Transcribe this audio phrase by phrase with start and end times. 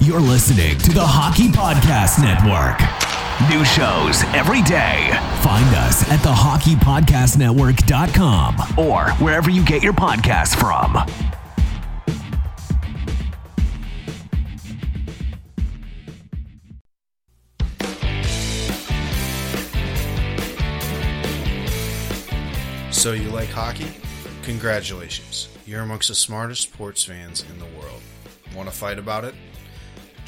[0.00, 2.78] You're listening to the Hockey Podcast Network.
[3.50, 5.10] New shows every day.
[5.42, 10.96] Find us at thehockeypodcastnetwork.com or wherever you get your podcasts from.
[22.92, 23.86] So you like hockey?
[24.42, 25.48] Congratulations.
[25.66, 28.00] You're amongst the smartest sports fans in the world.
[28.56, 29.34] Want to fight about it?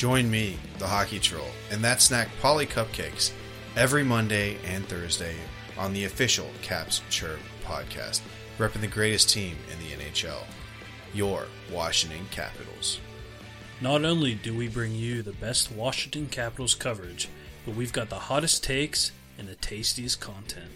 [0.00, 3.32] Join me, the Hockey Troll, and that snack Polly Cupcakes
[3.76, 5.34] every Monday and Thursday
[5.76, 8.22] on the official Caps Chirp podcast,
[8.56, 10.42] repping the greatest team in the NHL,
[11.12, 12.98] your Washington Capitals.
[13.82, 17.28] Not only do we bring you the best Washington Capitals coverage,
[17.66, 20.70] but we've got the hottest takes and the tastiest content.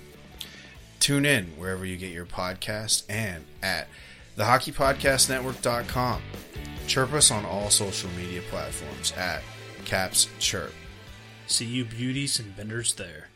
[1.00, 3.88] Tune in wherever you get your podcast and at
[4.36, 6.20] thehockeypodcastnetwork.com.
[6.94, 9.42] Chirp us on all social media platforms at
[9.84, 10.72] Caps Chirp.
[11.48, 13.30] See you beauties and benders there.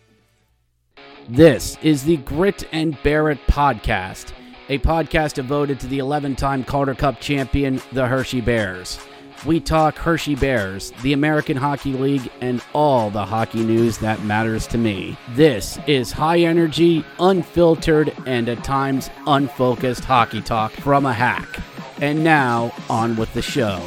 [1.28, 4.30] This is the Grit and Bear It podcast,
[4.68, 9.00] a podcast devoted to the 11 time Calder Cup champion, the Hershey Bears.
[9.44, 14.68] We talk Hershey Bears, the American Hockey League, and all the hockey news that matters
[14.68, 15.16] to me.
[15.30, 21.58] This is high energy, unfiltered, and at times unfocused hockey talk from a hack.
[22.00, 23.82] And now, on with the show.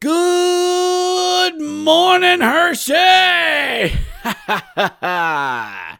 [0.00, 2.94] Good morning, Hershey!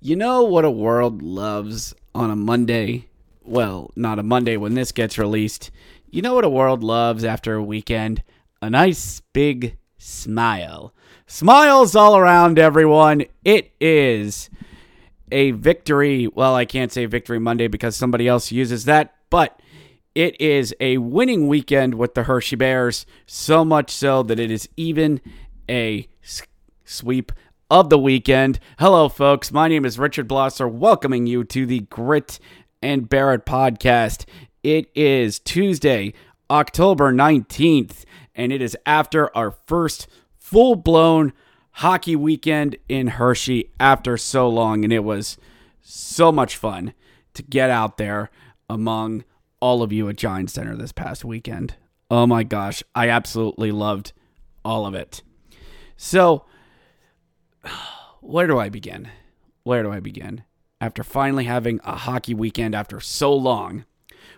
[0.00, 3.06] you know what a world loves on a Monday?
[3.42, 5.72] Well, not a Monday when this gets released.
[6.08, 8.22] You know what a world loves after a weekend?
[8.62, 10.94] A nice big smile.
[11.32, 13.22] Smiles all around everyone.
[13.44, 14.50] It is
[15.30, 16.26] a victory.
[16.26, 19.62] Well, I can't say victory Monday because somebody else uses that, but
[20.16, 24.68] it is a winning weekend with the Hershey Bears, so much so that it is
[24.76, 25.20] even
[25.70, 26.08] a
[26.84, 27.30] sweep
[27.70, 28.58] of the weekend.
[28.80, 29.52] Hello, folks.
[29.52, 32.40] My name is Richard Blosser, welcoming you to the Grit
[32.82, 34.24] and Bear It podcast.
[34.64, 36.12] It is Tuesday,
[36.50, 38.04] October 19th,
[38.34, 40.08] and it is after our first
[40.50, 41.32] full blown
[41.74, 45.38] hockey weekend in Hershey after so long, and it was
[45.80, 46.92] so much fun
[47.34, 48.30] to get out there
[48.68, 49.24] among
[49.60, 51.76] all of you at Giant Center this past weekend.
[52.10, 54.12] Oh my gosh, I absolutely loved
[54.64, 55.22] all of it.
[55.96, 56.46] So,
[58.20, 59.08] where do I begin?
[59.62, 60.42] Where do I begin?
[60.80, 63.84] After finally having a hockey weekend after so long.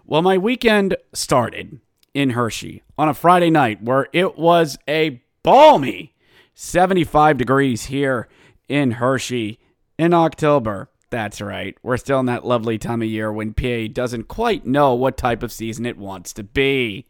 [0.05, 1.81] Well, my weekend started
[2.13, 6.15] in Hershey on a Friday night where it was a balmy
[6.55, 8.29] 75 degrees here
[8.69, 9.59] in Hershey
[9.99, 10.91] in October.
[11.11, 11.77] That's right.
[11.83, 15.43] We're still in that lovely time of year when PA doesn't quite know what type
[15.43, 17.07] of season it wants to be.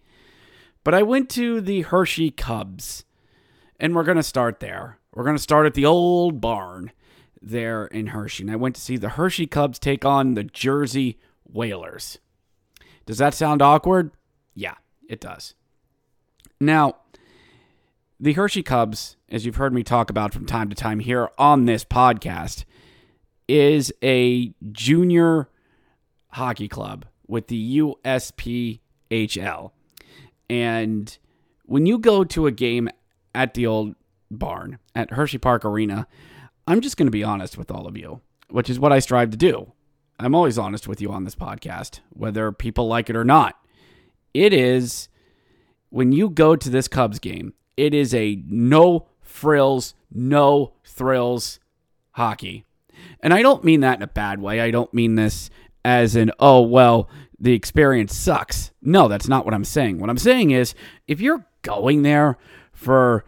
[0.84, 3.04] But I went to the Hershey Cubs,
[3.78, 4.98] and we're going to start there.
[5.14, 6.90] We're going to start at the old barn
[7.40, 8.42] there in Hershey.
[8.44, 12.18] And I went to see the Hershey Cubs take on the Jersey Whalers.
[13.06, 14.10] Does that sound awkward?
[14.54, 14.74] Yeah,
[15.08, 15.54] it does.
[16.60, 16.96] Now,
[18.22, 21.64] the Hershey Cubs, as you've heard me talk about from time to time here on
[21.64, 22.62] this podcast,
[23.48, 25.48] is a junior
[26.28, 29.72] hockey club with the USPHL.
[30.48, 31.18] And
[31.64, 32.88] when you go to a game
[33.34, 33.96] at the old
[34.30, 36.06] barn at Hershey Park Arena,
[36.68, 38.20] I'm just going to be honest with all of you,
[38.50, 39.72] which is what I strive to do.
[40.20, 43.58] I'm always honest with you on this podcast, whether people like it or not.
[44.32, 45.08] It is
[45.90, 51.60] when you go to this Cubs game, it is a no frills, no thrills
[52.12, 52.64] hockey.
[53.20, 54.60] And I don't mean that in a bad way.
[54.60, 55.50] I don't mean this
[55.84, 57.08] as an, oh, well,
[57.38, 58.70] the experience sucks.
[58.80, 59.98] No, that's not what I'm saying.
[59.98, 60.74] What I'm saying is
[61.08, 62.38] if you're going there
[62.72, 63.24] for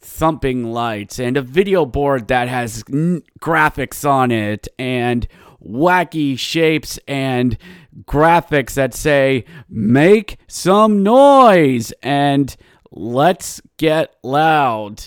[0.00, 5.28] thumping lights and a video board that has n- graphics on it and
[5.64, 7.56] wacky shapes and
[8.04, 12.56] graphics that say, make some noise and
[12.92, 15.02] let's get loud.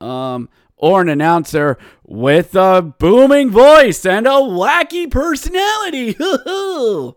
[0.00, 6.14] Um, or an announcer with a booming voice and a wacky personality.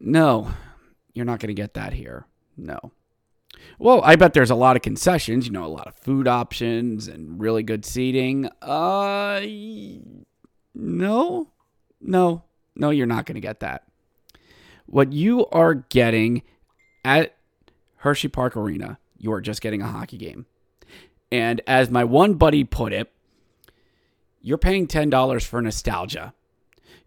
[0.00, 0.50] no,
[1.14, 2.26] you're not going to get that here.
[2.56, 2.78] No.
[3.78, 7.08] Well, I bet there's a lot of concessions, you know, a lot of food options
[7.08, 8.48] and really good seating.
[8.60, 9.40] Uh
[10.74, 11.50] no.
[12.00, 12.42] No.
[12.74, 13.84] No, you're not going to get that.
[14.86, 16.42] What you are getting
[17.04, 17.35] at
[17.96, 20.46] Hershey Park Arena, you are just getting a hockey game.
[21.32, 23.12] And as my one buddy put it,
[24.40, 26.32] you're paying $10 for nostalgia.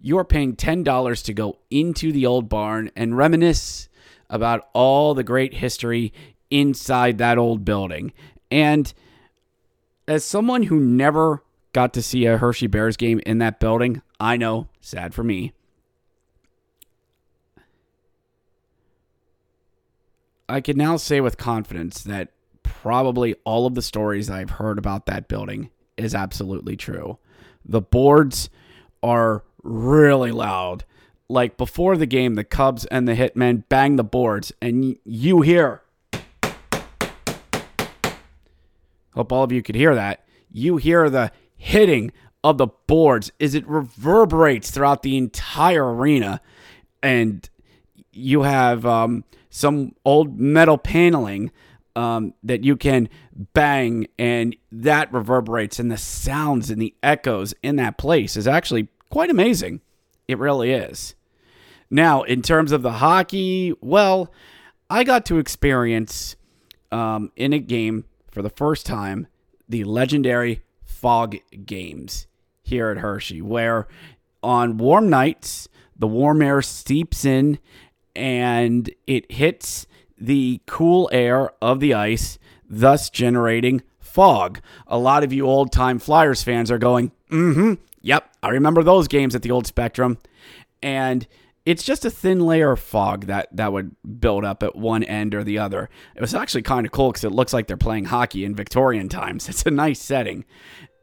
[0.02, 3.88] You're paying $10 to go into the old barn and reminisce
[4.30, 6.14] about all the great history
[6.50, 8.14] inside that old building.
[8.52, 8.94] And
[10.08, 11.44] as someone who never
[11.74, 15.54] got to see a Hershey Bears game in that building, I know, sad for me.
[20.50, 22.30] I can now say with confidence that
[22.64, 27.20] probably all of the stories I've heard about that building is absolutely true.
[27.64, 28.50] The boards
[29.04, 30.86] are really loud.
[31.30, 35.84] Like before the game, the Cubs and the Hitmen bang the boards, and you hear.
[39.14, 40.26] Hope all of you could hear that.
[40.52, 42.12] You hear the hitting
[42.44, 46.42] of the boards as it reverberates throughout the entire arena.
[47.04, 47.48] And
[48.12, 51.52] you have um, some old metal paneling
[51.96, 53.10] um, that you can
[53.54, 58.88] bang, and that reverberates, and the sounds and the echoes in that place is actually
[59.10, 59.82] quite amazing.
[60.28, 61.16] It really is.
[61.90, 64.32] Now, in terms of the hockey, well,
[64.90, 66.36] I got to experience
[66.92, 69.28] um, in a game for the first time
[69.68, 72.28] the legendary fog games
[72.64, 73.88] here at Hershey, where
[74.42, 75.68] on warm nights,
[75.98, 77.60] the warm air seeps in
[78.16, 82.38] and it hits the cool air of the ice,
[82.70, 84.60] thus generating fog.
[84.88, 88.84] A lot of you old time Flyers fans are going, mm hmm, yep, I remember
[88.84, 90.18] those games at the old Spectrum.
[90.82, 91.28] And
[91.66, 95.36] it's just a thin layer of fog that, that would build up at one end
[95.36, 95.90] or the other.
[96.16, 99.10] It was actually kind of cool because it looks like they're playing hockey in Victorian
[99.10, 99.48] times.
[99.50, 100.46] It's a nice setting.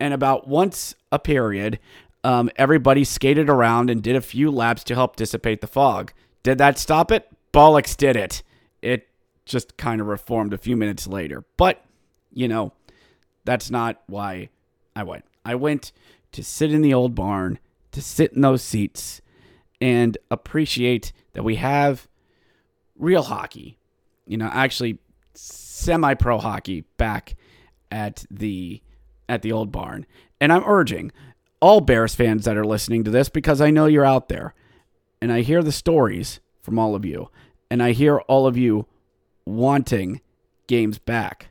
[0.00, 1.78] And about once a period,
[2.24, 6.12] um, everybody skated around and did a few laps to help dissipate the fog.
[6.46, 7.28] Did that stop it?
[7.52, 8.44] Bollocks did it.
[8.80, 9.08] It
[9.46, 11.44] just kind of reformed a few minutes later.
[11.56, 11.84] But,
[12.32, 12.72] you know,
[13.44, 14.50] that's not why
[14.94, 15.24] I went.
[15.44, 15.90] I went
[16.30, 17.58] to sit in the old barn,
[17.90, 19.20] to sit in those seats,
[19.80, 22.06] and appreciate that we have
[22.96, 23.76] real hockey.
[24.24, 25.00] You know, actually
[25.34, 27.34] semi pro hockey back
[27.90, 28.80] at the
[29.28, 30.06] at the old barn.
[30.40, 31.10] And I'm urging
[31.58, 34.54] all Bears fans that are listening to this because I know you're out there
[35.20, 37.30] and I hear the stories from all of you,
[37.70, 38.86] and I hear all of you
[39.44, 40.20] wanting
[40.66, 41.48] games back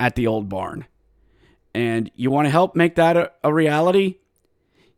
[0.00, 0.86] at the old barn.
[1.74, 4.16] And you want to help make that a, a reality?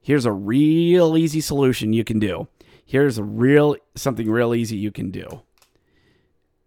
[0.00, 2.48] Here's a real easy solution you can do.
[2.86, 5.42] Here's a real something real easy you can do.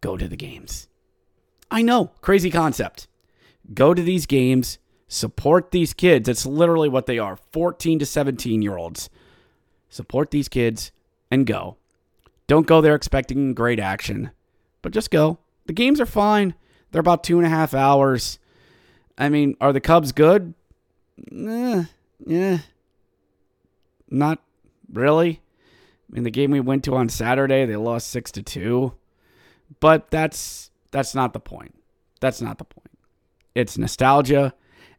[0.02, 0.88] Go to the games.
[1.72, 3.08] I know, crazy concept.
[3.74, 4.78] Go to these games,
[5.08, 6.28] support these kids.
[6.28, 9.10] It's literally what they are 14 to 17 year olds
[9.92, 10.92] support these kids,
[11.30, 11.78] and go.
[12.48, 14.32] Don't go there expecting great action,
[14.82, 15.38] but just go.
[15.68, 16.56] The games are fine.
[16.92, 18.40] They're about two and a half hours.
[19.18, 20.56] I mean, are the Cubs good?
[21.32, 21.84] Eh,
[22.26, 22.58] yeah.
[24.10, 24.40] Not
[24.92, 25.42] really.
[26.10, 28.94] I mean, the game we went to on Saturday, they lost six to two.
[29.80, 31.76] But that's that's not the point.
[32.20, 32.92] That's not the point.
[33.56, 34.54] It's nostalgia,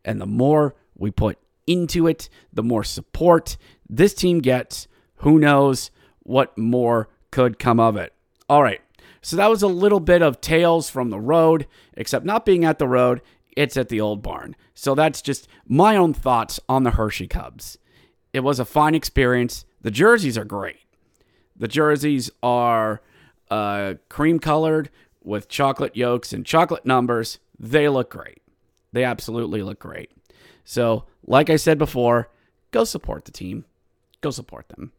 [0.04, 3.56] and the more we put into it, the more support
[3.88, 4.88] this team gets.
[5.16, 5.90] Who knows
[6.20, 8.12] what more could come of it?
[8.48, 8.80] All right.
[9.20, 12.78] So that was a little bit of tales from the road, except not being at
[12.78, 13.22] the road,
[13.56, 14.56] it's at the old barn.
[14.74, 17.78] So that's just my own thoughts on the Hershey Cubs.
[18.32, 19.64] It was a fine experience.
[19.80, 20.78] The jerseys are great.
[21.54, 23.02] The jerseys are
[23.50, 24.90] uh, cream colored
[25.22, 27.38] with chocolate yokes and chocolate numbers.
[27.58, 28.42] They look great.
[28.92, 30.10] They absolutely look great.
[30.64, 32.30] So, like I said before,
[32.70, 33.64] go support the team.
[34.20, 34.92] Go support them.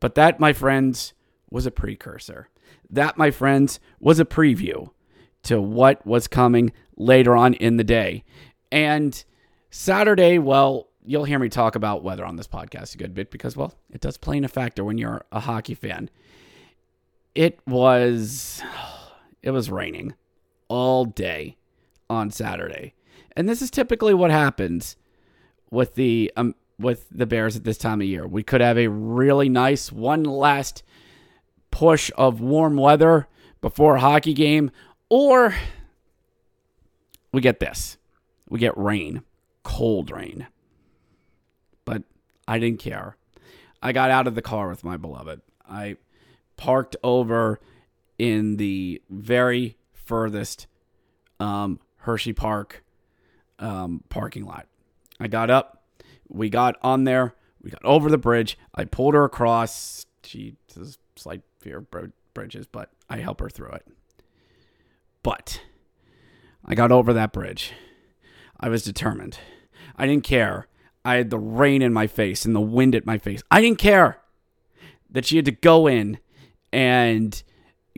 [0.00, 1.14] But that, my friends,
[1.50, 2.48] was a precursor.
[2.90, 4.90] That, my friends, was a preview
[5.44, 8.24] to what was coming later on in the day.
[8.72, 9.22] And
[9.70, 13.56] Saturday, well, you'll hear me talk about weather on this podcast a good bit because,
[13.56, 16.10] well, it does play in a factor when you're a hockey fan.
[17.34, 18.62] It was
[19.42, 20.14] it was raining
[20.68, 21.56] all day
[22.08, 22.94] on Saturday.
[23.36, 24.96] And this is typically what happens
[25.74, 28.26] with the um, with the Bears at this time of year.
[28.26, 30.82] We could have a really nice one last
[31.70, 33.28] push of warm weather
[33.60, 34.70] before a hockey game,
[35.08, 35.54] or
[37.32, 37.98] we get this.
[38.48, 39.22] we get rain,
[39.62, 40.46] cold rain.
[41.84, 42.04] But
[42.46, 43.16] I didn't care.
[43.82, 45.40] I got out of the car with my beloved.
[45.68, 45.96] I
[46.56, 47.60] parked over
[48.18, 50.66] in the very furthest
[51.40, 52.84] um, Hershey Park
[53.58, 54.66] um, parking lot.
[55.20, 55.84] I got up.
[56.28, 57.34] We got on there.
[57.62, 58.58] We got over the bridge.
[58.74, 60.06] I pulled her across.
[60.22, 63.86] She has slight fear of bridges, but I help her through it.
[65.22, 65.62] But
[66.64, 67.72] I got over that bridge.
[68.60, 69.38] I was determined.
[69.96, 70.68] I didn't care.
[71.04, 73.42] I had the rain in my face and the wind at my face.
[73.50, 74.18] I didn't care
[75.10, 76.18] that she had to go in
[76.72, 77.42] and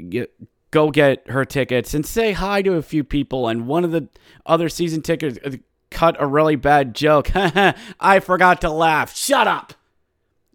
[0.09, 0.33] get,
[0.71, 3.49] go get her tickets and say hi to a few people.
[3.49, 4.09] And one of the
[4.45, 5.57] other season tickets uh,
[5.97, 7.31] cut a really bad joke.
[7.35, 9.17] I forgot to laugh.
[9.17, 9.73] Shut up.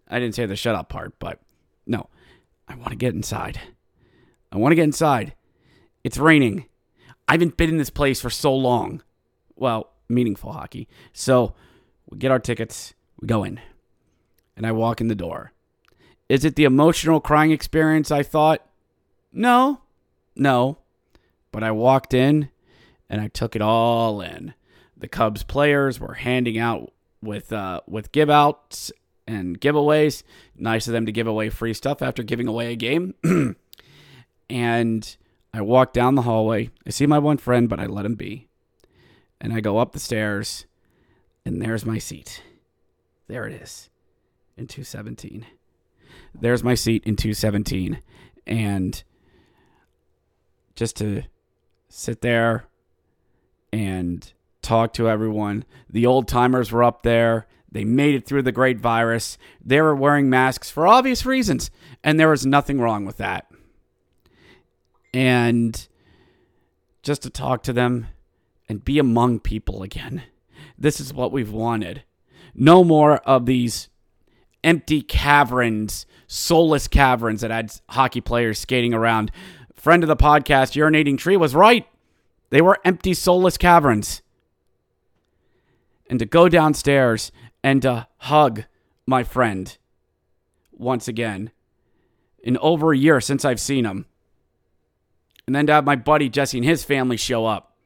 [0.08, 1.40] I didn't say the shut up part, but
[1.84, 2.08] no,
[2.68, 3.60] I want to get inside.
[4.52, 5.34] I want to get inside.
[6.04, 6.66] It's raining.
[7.26, 9.02] I haven't been in this place for so long.
[9.56, 10.88] Well, meaningful hockey.
[11.12, 11.54] So
[12.08, 13.60] we get our tickets, we go in,
[14.56, 15.52] and I walk in the door.
[16.28, 18.64] Is it the emotional crying experience I thought?
[19.32, 19.80] No,
[20.36, 20.78] no.
[21.50, 22.48] But I walked in
[23.10, 24.54] and I took it all in.
[25.02, 28.92] The Cubs players were handing out with uh, with give outs
[29.26, 30.22] and giveaways.
[30.56, 33.16] Nice of them to give away free stuff after giving away a game.
[34.48, 35.16] and
[35.52, 36.70] I walk down the hallway.
[36.86, 38.46] I see my one friend, but I let him be.
[39.40, 40.66] And I go up the stairs,
[41.44, 42.40] and there's my seat.
[43.26, 43.90] There it is
[44.56, 45.46] in 217.
[46.32, 48.00] There's my seat in 217.
[48.46, 49.02] And
[50.76, 51.24] just to
[51.88, 52.66] sit there
[53.72, 54.32] and
[54.62, 55.64] talk to everyone.
[55.90, 57.46] The old timers were up there.
[57.70, 59.38] They made it through the great virus.
[59.64, 61.70] They were wearing masks for obvious reasons,
[62.04, 63.50] and there was nothing wrong with that.
[65.14, 65.88] And
[67.02, 68.06] just to talk to them
[68.68, 70.22] and be among people again.
[70.78, 72.04] This is what we've wanted.
[72.54, 73.88] No more of these
[74.64, 79.30] empty caverns, soulless caverns that had hockey players skating around.
[79.74, 81.86] Friend of the podcast, Urinating Tree, was right.
[82.50, 84.21] They were empty, soulless caverns.
[86.12, 87.32] And to go downstairs
[87.64, 88.64] and to hug
[89.06, 89.78] my friend
[90.70, 91.52] once again
[92.42, 94.04] in over a year since I've seen him.
[95.46, 97.78] And then to have my buddy Jesse and his family show up.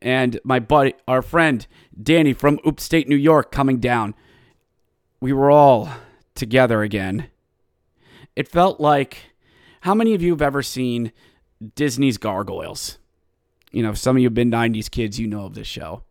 [0.00, 1.66] And my buddy, our friend
[2.00, 4.14] Danny from upstate New York coming down.
[5.20, 5.88] We were all
[6.36, 7.26] together again.
[8.36, 9.32] It felt like
[9.80, 11.10] how many of you have ever seen
[11.74, 12.98] Disney's Gargoyles?
[13.72, 16.04] You know, some of you have been 90s kids, you know of this show.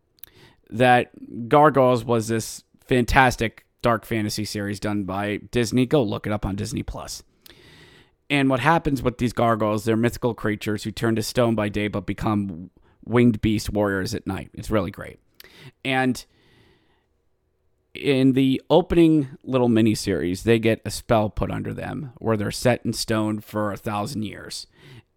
[0.74, 5.86] That Gargoyles was this fantastic dark fantasy series done by Disney.
[5.86, 7.22] Go look it up on Disney Plus.
[8.28, 11.88] And what happens with these gargoyles, they're mythical creatures who turn to stone by day
[11.88, 12.70] but become
[13.04, 14.50] winged beast warriors at night.
[14.54, 15.20] It's really great.
[15.84, 16.24] And
[17.94, 22.50] in the opening little mini series, they get a spell put under them where they're
[22.50, 24.66] set in stone for a thousand years.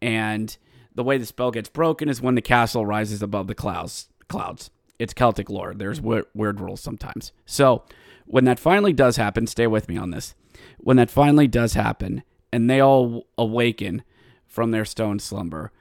[0.01, 0.55] And
[0.93, 4.09] the way the spell gets broken is when the castle rises above the clouds.
[4.27, 4.69] Clouds.
[4.99, 5.73] It's Celtic lore.
[5.73, 7.31] There's weird, weird rules sometimes.
[7.45, 7.83] So
[8.25, 10.35] when that finally does happen, stay with me on this.
[10.77, 14.03] When that finally does happen, and they all awaken
[14.47, 15.71] from their stone slumber,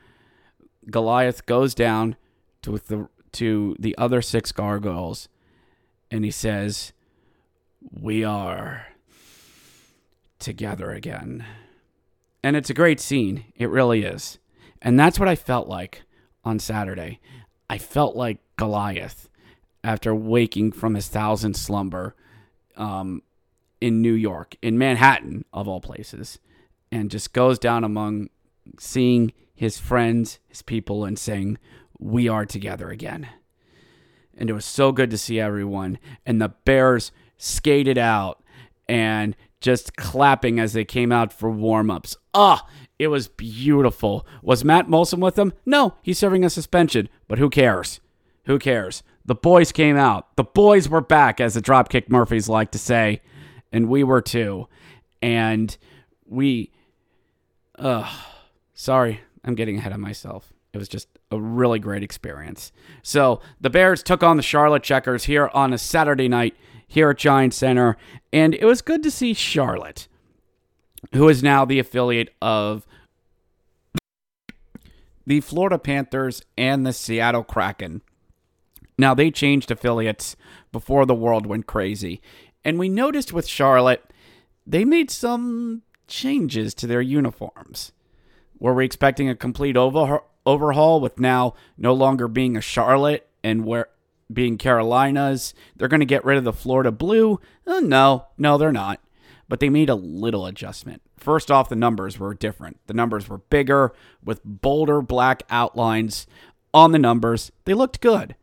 [0.91, 2.17] Goliath goes down
[2.63, 5.29] to the to the other six gargoyles
[6.11, 6.93] and he says,
[7.91, 8.87] We are
[10.39, 11.45] together again.
[12.43, 13.45] And it's a great scene.
[13.57, 14.39] It really is.
[14.81, 16.03] And that's what I felt like
[16.45, 17.21] on Saturday.
[17.69, 19.29] I felt like Goliath
[19.85, 22.15] after waking from his thousand slumber
[22.77, 23.23] um,
[23.81, 26.39] in New York, in Manhattan, of all places,
[26.91, 28.31] and just goes down among
[28.79, 31.59] seeing his friends, his people, and saying,
[31.99, 33.29] We are together again
[34.37, 35.99] and it was so good to see everyone.
[36.25, 38.43] And the Bears skated out
[38.89, 42.17] and just clapping as they came out for warm ups.
[42.35, 42.67] Ah,
[42.99, 44.27] it was beautiful.
[44.43, 45.53] Was Matt Moulson with them?
[45.65, 48.01] No, he's serving a suspension, but who cares?
[48.47, 49.03] Who cares?
[49.25, 50.35] The boys came out.
[50.37, 53.21] The boys were back, as the Dropkick Murphys like to say,
[53.73, 54.69] and we were too.
[55.21, 55.77] And
[56.27, 56.71] we,
[57.77, 58.09] uh,
[58.75, 60.53] sorry, I'm getting ahead of myself.
[60.73, 62.71] It was just a really great experience.
[63.03, 67.19] So the Bears took on the Charlotte Checkers here on a Saturday night here at
[67.19, 67.97] Giant Center,
[68.33, 70.07] and it was good to see Charlotte,
[71.13, 72.87] who is now the affiliate of
[75.27, 78.03] the Florida Panthers and the Seattle Kraken.
[78.99, 80.37] Now they changed affiliates
[80.73, 82.21] before the world went crazy,
[82.65, 84.13] and we noticed with Charlotte
[84.67, 87.93] they made some changes to their uniforms.
[88.59, 91.01] Were we expecting a complete overhaul?
[91.01, 93.89] with now no longer being a Charlotte and where
[94.33, 97.41] being Carolinas, they're going to get rid of the Florida blue.
[97.67, 99.01] Uh, no, no, they're not.
[99.49, 101.03] But they made a little adjustment.
[101.17, 102.79] First off, the numbers were different.
[102.87, 103.93] The numbers were bigger
[104.25, 106.27] with bolder black outlines
[106.75, 107.53] on the numbers.
[107.65, 108.35] They looked good.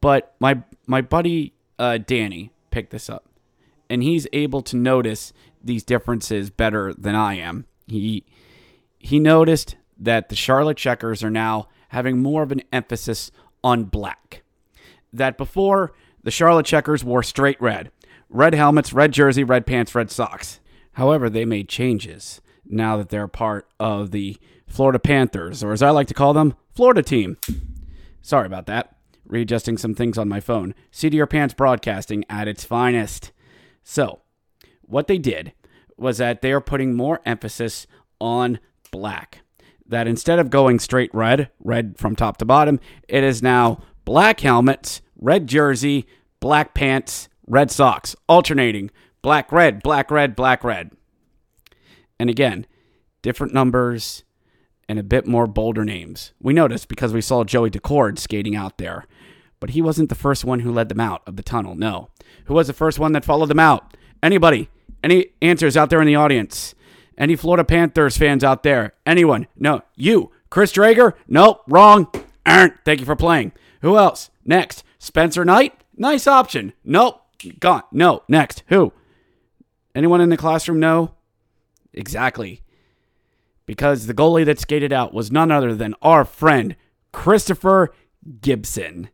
[0.00, 3.26] But my my buddy uh, Danny picked this up,
[3.88, 5.32] and he's able to notice
[5.62, 7.66] these differences better than I am.
[7.86, 8.24] He
[8.98, 13.30] he noticed that the Charlotte Checkers are now having more of an emphasis
[13.64, 14.42] on black.
[15.12, 15.92] That before,
[16.22, 17.90] the Charlotte Checkers wore straight red
[18.28, 20.60] red helmets, red jersey, red pants, red socks.
[20.92, 25.90] However, they made changes now that they're part of the Florida Panthers, or as I
[25.90, 27.36] like to call them, Florida team.
[28.22, 28.94] Sorry about that.
[29.30, 30.74] Readjusting some things on my phone.
[30.90, 33.30] See to Your Pants Broadcasting at its finest.
[33.84, 34.22] So,
[34.82, 35.52] what they did
[35.96, 37.86] was that they are putting more emphasis
[38.20, 38.58] on
[38.90, 39.42] black.
[39.86, 44.40] That instead of going straight red, red from top to bottom, it is now black
[44.40, 46.06] helmets, red jersey,
[46.40, 48.90] black pants, red socks, alternating
[49.22, 50.90] black, red, black, red, black, red.
[52.18, 52.66] And again,
[53.22, 54.24] different numbers
[54.88, 56.32] and a bit more bolder names.
[56.40, 59.06] We noticed because we saw Joey Daccord skating out there,
[59.60, 61.74] but he wasn't the first one who led them out of the tunnel.
[61.74, 62.08] No.
[62.46, 63.96] Who was the first one that followed them out?
[64.22, 64.68] Anybody?
[65.04, 66.74] Any answers out there in the audience?
[67.16, 68.94] Any Florida Panthers fans out there?
[69.04, 69.46] Anyone?
[69.56, 69.82] No.
[69.94, 70.32] You.
[70.48, 71.12] Chris Driedger?
[71.28, 71.62] Nope.
[71.68, 72.08] Wrong.
[72.46, 72.84] Aren't.
[72.84, 73.52] Thank you for playing.
[73.82, 74.30] Who else?
[74.44, 74.82] Next.
[74.98, 75.74] Spencer Knight?
[75.96, 76.72] Nice option.
[76.82, 77.20] Nope.
[77.58, 77.82] Gone.
[77.92, 78.22] No.
[78.28, 78.62] Next.
[78.68, 78.92] Who?
[79.94, 81.14] Anyone in the classroom know?
[81.92, 82.62] Exactly.
[83.66, 86.76] Because the goalie that skated out was none other than our friend,
[87.12, 87.92] Christopher
[88.40, 89.10] Gibson.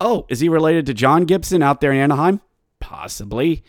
[0.00, 2.40] Oh, is he related to John Gibson out there in Anaheim?
[2.80, 3.62] Possibly.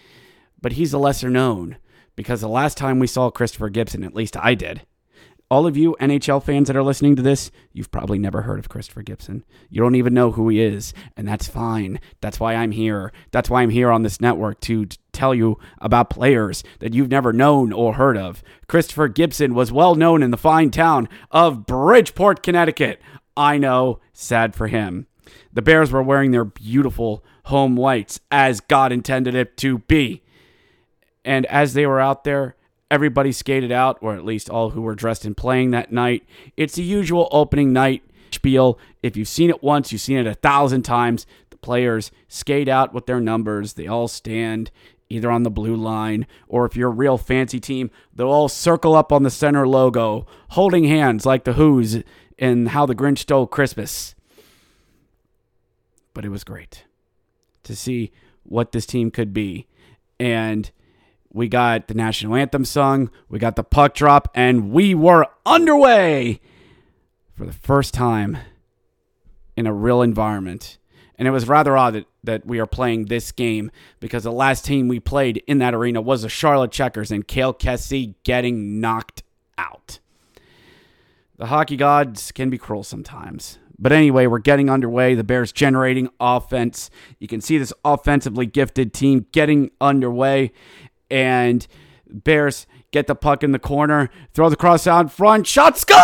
[0.61, 1.77] But he's a lesser known
[2.15, 4.85] because the last time we saw Christopher Gibson, at least I did,
[5.49, 8.69] all of you NHL fans that are listening to this, you've probably never heard of
[8.69, 9.43] Christopher Gibson.
[9.69, 11.99] You don't even know who he is, and that's fine.
[12.21, 13.11] That's why I'm here.
[13.31, 17.33] That's why I'm here on this network to tell you about players that you've never
[17.33, 18.41] known or heard of.
[18.67, 23.01] Christopher Gibson was well known in the fine town of Bridgeport, Connecticut.
[23.35, 25.07] I know, sad for him.
[25.53, 30.21] The Bears were wearing their beautiful home whites as God intended it to be.
[31.23, 32.55] And as they were out there,
[32.89, 36.25] everybody skated out, or at least all who were dressed in playing that night.
[36.57, 38.79] It's the usual opening night spiel.
[39.03, 41.25] If you've seen it once, you've seen it a thousand times.
[41.49, 43.73] The players skate out with their numbers.
[43.73, 44.71] They all stand
[45.09, 48.95] either on the blue line, or if you're a real fancy team, they'll all circle
[48.95, 52.01] up on the center logo, holding hands like the Who's
[52.37, 54.15] in How the Grinch Stole Christmas.
[56.13, 56.85] But it was great
[57.63, 58.11] to see
[58.43, 59.67] what this team could be.
[60.19, 60.69] And
[61.33, 66.41] we got the national anthem sung, we got the puck drop, and we were underway
[67.35, 68.37] for the first time
[69.55, 70.77] in a real environment.
[71.17, 74.65] And it was rather odd that, that we are playing this game because the last
[74.65, 79.23] team we played in that arena was the Charlotte Checkers and Kale Kessy getting knocked
[79.57, 79.99] out.
[81.37, 83.59] The hockey gods can be cruel sometimes.
[83.81, 85.15] But anyway, we're getting underway.
[85.15, 86.91] The Bears generating offense.
[87.19, 90.51] You can see this offensively gifted team getting underway
[91.09, 91.65] and
[92.07, 95.95] Bears get the puck in the corner, throw the cross out front, shot scores!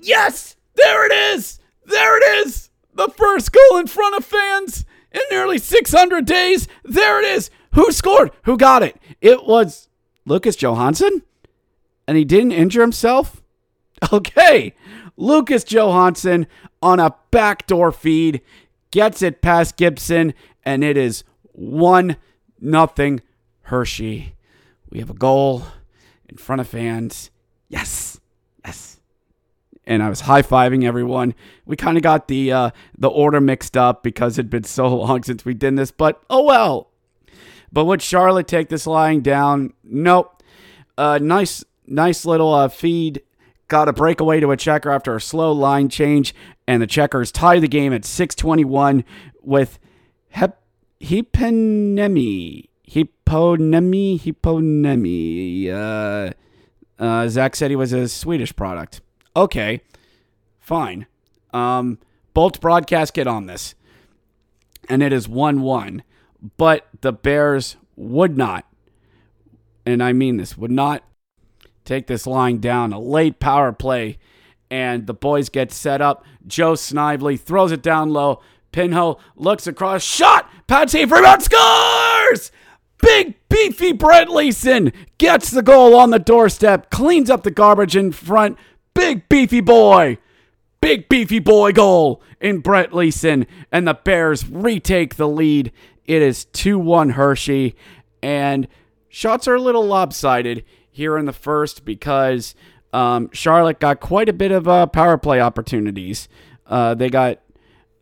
[0.00, 1.58] Yes, there it is.
[1.86, 2.70] There it is.
[2.94, 6.68] The first goal in front of fans in nearly 600 days.
[6.84, 7.50] There it is.
[7.72, 8.30] Who scored?
[8.44, 8.96] Who got it?
[9.20, 9.88] It was
[10.26, 11.22] Lucas Johansson,
[12.06, 13.40] and he didn't injure himself.
[14.12, 14.74] Okay,
[15.16, 16.46] Lucas Johansson
[16.82, 18.40] on a backdoor feed
[18.90, 22.16] gets it past Gibson, and it is one
[22.60, 23.20] nothing
[23.62, 24.34] Hershey.
[24.90, 25.64] We have a goal
[26.28, 27.30] in front of fans.
[27.68, 28.20] Yes,
[28.64, 29.00] yes.
[29.86, 31.34] And I was high fiving everyone.
[31.66, 35.22] We kind of got the uh, the order mixed up because it'd been so long
[35.22, 36.90] since we did this, but oh well.
[37.72, 39.72] But would Charlotte take this lying down?
[39.82, 40.42] Nope.
[40.96, 43.22] Uh, nice, nice little uh, feed.
[43.68, 46.34] Got a breakaway to a checker after a slow line change,
[46.66, 49.04] and the checkers tie the game at 621
[49.42, 49.78] with
[50.30, 50.60] Hep
[51.00, 52.68] Heponiemi.
[52.88, 54.20] Heponiemi.
[54.20, 55.68] Heponiemi.
[55.70, 59.00] Uh, uh, Zach said he was a Swedish product.
[59.36, 59.80] Okay,
[60.60, 61.06] fine.
[61.52, 61.98] Um,
[62.34, 63.74] Bolt broadcast get on this.
[64.88, 66.02] And it is 1 1.
[66.56, 68.66] But the Bears would not,
[69.86, 71.04] and I mean this, would not
[71.84, 72.92] take this line down.
[72.92, 74.18] A late power play,
[74.70, 76.24] and the boys get set up.
[76.46, 78.40] Joe Snively throws it down low.
[78.72, 80.50] Pinho looks across, shot,
[80.88, 82.50] save, rebound, scores!
[83.00, 88.12] Big beefy Brett Leason gets the goal on the doorstep, cleans up the garbage in
[88.12, 88.58] front.
[88.94, 90.18] Big beefy boy.
[90.80, 95.70] big beefy boy goal in Brett Leason, and the Bears retake the lead.
[96.04, 97.76] It is 2 1 Hershey,
[98.22, 98.66] and
[99.08, 100.64] shots are a little lopsided
[100.94, 102.54] here in the first because
[102.92, 106.28] um, Charlotte got quite a bit of uh, power play opportunities.
[106.68, 107.40] Uh, they got,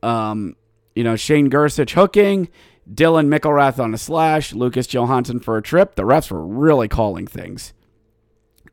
[0.03, 0.57] um,
[0.95, 2.51] you know, Shane Gersich hooking,
[2.93, 5.95] Dylan McIlrath on a slash, Lucas Johansson for a trip.
[5.95, 7.73] The refs were really calling things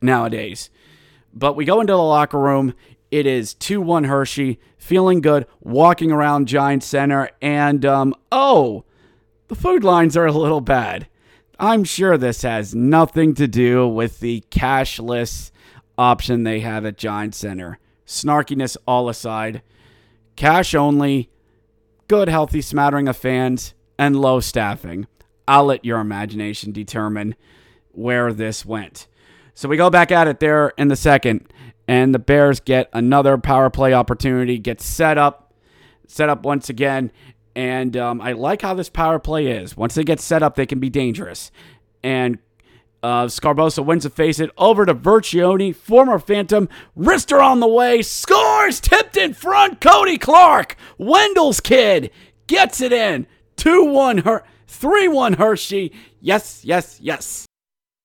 [0.02, 0.68] nowadays.
[1.32, 2.74] But we go into the locker room.
[3.10, 8.84] It is 2 1 Hershey, feeling good, walking around Giant Center, and um, oh,
[9.48, 11.08] the food lines are a little bad.
[11.62, 15.50] I'm sure this has nothing to do with the cashless
[15.98, 17.78] option they have at Giant Center.
[18.06, 19.60] Snarkiness all aside,
[20.36, 21.28] cash only,
[22.08, 25.06] good, healthy smattering of fans, and low staffing.
[25.46, 27.34] I'll let your imagination determine
[27.90, 29.06] where this went.
[29.52, 31.52] So we go back at it there in the second,
[31.86, 35.52] and the Bears get another power play opportunity, get set up,
[36.06, 37.12] set up once again.
[37.54, 39.76] And um, I like how this power play is.
[39.76, 41.50] Once they get set up, they can be dangerous.
[42.02, 42.38] And
[43.02, 46.68] uh, Sgarbossa wins the face it over to Vecchione, former Phantom.
[46.96, 49.80] Wrister on the way, scores, tipped in front.
[49.80, 52.10] Kody Clark, Wendel's kid,
[52.46, 53.26] gets it in.
[53.56, 55.92] 2 1 Her 3 1 Hershey.
[56.20, 57.46] Yes, yes, yes.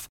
[0.00, 0.19] off.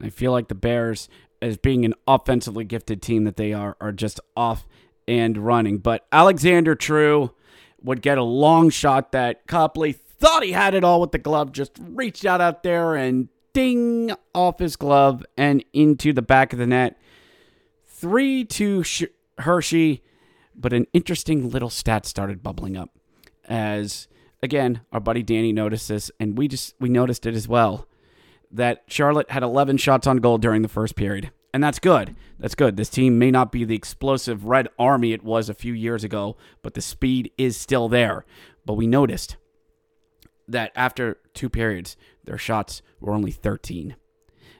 [0.00, 1.08] I feel like the Bears,
[1.40, 4.66] as being an offensively gifted team that they are, are just off
[5.08, 5.78] and running.
[5.78, 7.32] But Alexander True
[7.82, 11.52] would get a long shot that Copley thought he had it all with the glove,
[11.52, 16.58] just reached out out there and ding off his glove and into the back of
[16.58, 16.98] the net.
[17.86, 18.84] Three to
[19.38, 20.02] Hershey,
[20.54, 22.90] but an interesting little stat started bubbling up
[23.48, 24.06] as
[24.42, 27.86] again our buddy Danny noticed this, and we just we noticed it as well
[28.52, 31.30] that Charlotte had 11 shots on goal during the first period.
[31.54, 32.16] And that's good.
[32.38, 32.76] That's good.
[32.76, 36.36] This team may not be the explosive Red Army it was a few years ago,
[36.62, 38.24] but the speed is still there.
[38.64, 39.36] But we noticed
[40.48, 43.96] that after two periods, their shots were only 13.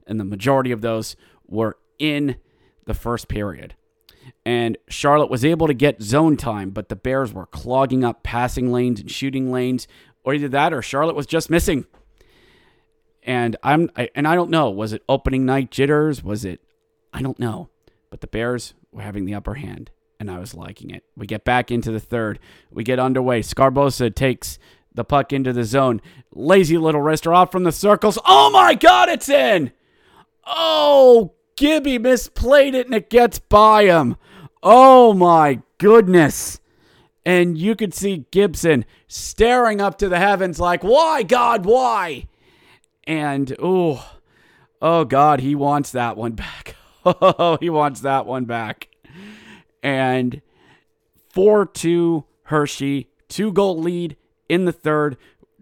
[0.06, 2.36] And the majority of those were in
[2.84, 3.74] the first period.
[4.44, 8.72] And Charlotte was able to get zone time, but the Bears were clogging up passing
[8.72, 9.88] lanes and shooting lanes,
[10.24, 11.86] or either that or Charlotte was just missing
[13.22, 14.70] and I'm I, and I don't know.
[14.70, 16.22] Was it opening night jitters?
[16.22, 16.60] Was it?
[17.12, 17.68] I don't know.
[18.10, 21.04] But the Bears were having the upper hand, and I was liking it.
[21.16, 22.38] We get back into the third.
[22.70, 23.40] We get underway.
[23.42, 24.58] Sgarbossa takes
[24.94, 26.00] the puck into the zone.
[26.34, 28.18] Lazy little wrister off from the circles.
[28.26, 29.08] Oh my God!
[29.08, 29.72] It's in.
[30.46, 34.16] Oh, Gibby misplayed it, and it gets by him.
[34.62, 36.60] Oh my goodness.
[37.24, 42.26] And you could see Gibson staring up to the heavens like, why, God, why?
[43.06, 44.18] And oh,
[44.80, 46.76] oh God, he wants that one back.
[47.04, 48.86] Oh, he wants that one back.
[49.82, 50.40] And
[51.30, 54.16] 4 2 Hershey, two goal lead
[54.48, 55.16] in the third.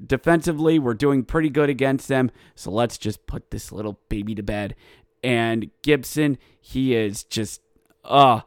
[0.06, 2.30] Defensively, we're doing pretty good against them.
[2.54, 4.74] So let's just put this little baby to bed.
[5.22, 7.62] And Gibson, he is just,
[8.04, 8.40] uh,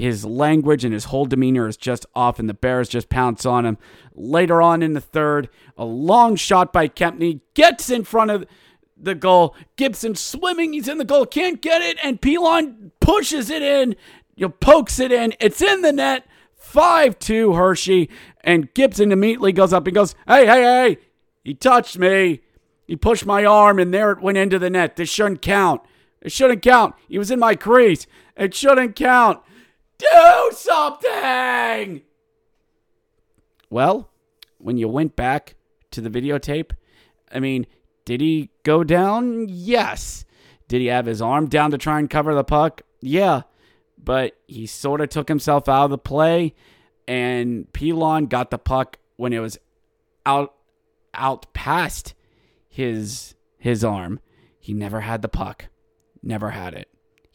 [0.00, 3.66] his language and his whole demeanor is just off, and the Bears just pounce on
[3.66, 3.76] him.
[4.14, 8.46] Later on in the third, a long shot by Kempny gets in front of
[8.96, 9.54] the goal.
[9.76, 13.94] Gibson swimming, he's in the goal, can't get it, and Pilon pushes it in,
[14.36, 15.34] you know, pokes it in.
[15.38, 16.26] It's in the net.
[16.56, 18.08] 5 2 Hershey.
[18.42, 20.96] And Gibson immediately goes up and goes, Hey, hey, hey,
[21.44, 22.40] he touched me.
[22.86, 24.96] He pushed my arm, and there it went into the net.
[24.96, 25.82] This shouldn't count.
[26.22, 26.94] It shouldn't count.
[27.06, 28.06] He was in my crease.
[28.36, 29.40] It shouldn't count.
[30.00, 32.02] Do something!
[33.68, 34.10] Well,
[34.58, 35.54] when you went back
[35.92, 36.72] to the videotape,
[37.32, 37.66] I mean,
[38.04, 39.46] did he go down?
[39.48, 40.24] Yes.
[40.68, 42.82] Did he have his arm down to try and cover the puck?
[43.00, 43.42] Yeah.
[44.02, 46.54] but he sort of took himself out of the play,
[47.06, 49.58] and Pilon got the puck when it was
[50.24, 50.54] out
[51.12, 52.14] out past
[52.68, 54.20] his his arm.
[54.58, 55.66] He never had the puck.
[56.22, 56.88] Never had it.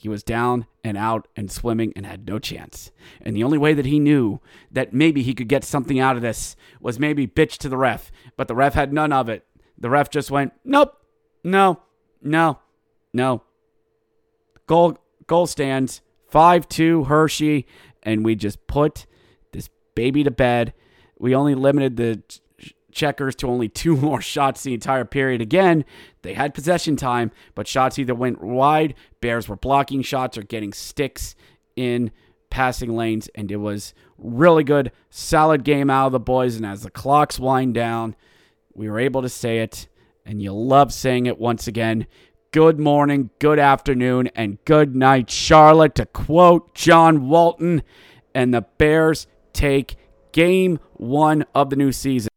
[0.06, 2.92] He was down and out and swimming and had no chance.
[3.24, 4.40] And the only way that he knew
[4.70, 8.12] that maybe he could get something out of this was maybe bitch to the ref.
[8.38, 9.48] But the ref had none of it.
[9.80, 10.96] The ref just went, nope,
[11.44, 11.82] no,
[12.22, 12.60] no,
[13.14, 13.42] no.
[14.68, 17.66] Goal, goal stands 5 2 Hershey.
[18.04, 19.08] And we just put
[19.54, 20.76] this baby to bed.
[21.18, 22.22] We only limited the
[22.96, 25.42] checkers to only two more shots the entire period.
[25.42, 25.86] Again,
[26.24, 30.74] they had possession time, but shots either went wide, Bears were blocking shots or getting
[30.74, 31.36] sticks
[31.76, 32.10] in
[32.50, 36.56] passing lanes, and it was really good, solid game out of the boys.
[36.56, 38.16] And as the clocks wind down,
[38.74, 39.88] we were able to say it,
[40.26, 42.08] and you love saying it once again.
[42.52, 47.84] Good morning, good afternoon, and good night, Charlotte, to quote John Walton.
[48.34, 49.98] And the Bears take
[50.32, 52.30] game one of the new season.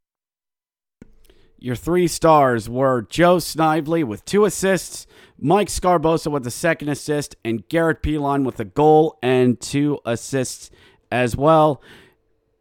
[1.60, 5.08] Your three stars were Joe Snively with two assists,
[5.40, 10.70] Mike Sgarbossa with the second assist, and Garrett Pilon with a goal and two assists
[11.10, 11.82] as well.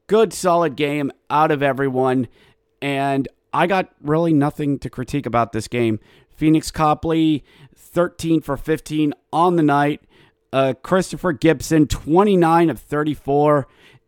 [0.08, 2.28] Good, solid game out of everyone.
[2.82, 6.00] And I got really nothing to critique about this game.
[6.40, 7.44] Pheonix Copley,
[7.76, 10.02] 13 for 15 on the night.
[10.52, 13.68] Uh, Christopher Gibson, 29 of 34.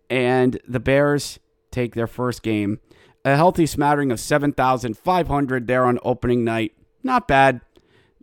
[0.10, 1.38] And the Bears
[1.70, 2.80] take their first game
[3.26, 6.74] a healthy smattering of 7,500 there on opening night.
[7.04, 7.62] Not bad.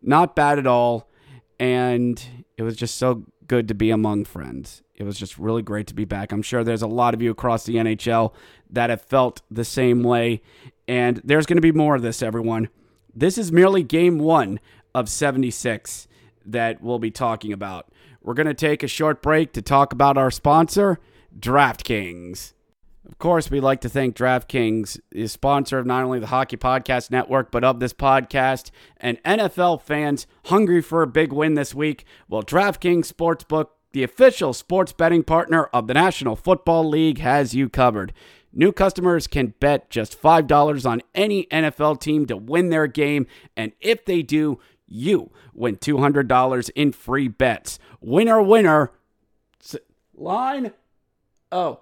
[0.03, 1.09] Not bad at all.
[1.59, 2.23] And
[2.57, 4.83] it was just so good to be among friends.
[4.95, 6.33] It was just really great to be back.
[6.33, 8.33] I'm sure there's a lot of you across the NHL
[8.71, 10.43] that have felt the same way.
[10.89, 12.69] And there's going to be more of this, everyone.
[13.15, 14.61] This is merely game one
[14.95, 16.09] of 76
[16.47, 17.89] that we'll be talking about.
[18.23, 20.99] We're going to take a short break to talk about our sponsor,
[21.39, 22.55] DraftKings.
[23.09, 27.11] Of course, we'd like to thank DraftKings, the sponsor of not only the Hockey Podcast
[27.11, 28.73] Network, but of this podcast.
[28.97, 32.05] And NFL fans hungry for a big win this week?
[32.29, 37.69] Well, DraftKings Sportsbook, the official sports betting partner of the National Football League, has you
[37.69, 38.12] covered.
[38.53, 43.29] New customers can bet just $5 on any NFL team to win their game.
[43.57, 47.79] And if they do, you win $200 in free bets.
[48.01, 48.90] Winner, winner.
[50.19, 50.73] Line?
[51.53, 51.81] Oh